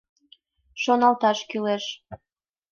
Шоналташ 0.81 1.39
кӱлеш. 1.49 1.85